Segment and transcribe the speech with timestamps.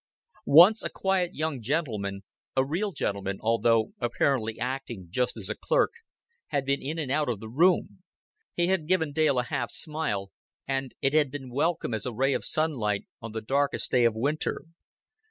[0.47, 2.23] Once a quiet young gentleman
[2.55, 5.91] a real gentleman, although apparently acting just as a clerk
[6.47, 8.01] had been in and out of the room.
[8.55, 10.31] He had given Dale a half smile,
[10.67, 14.15] and it had been welcome as a ray of sunlight on the darkest day of
[14.15, 14.63] winter.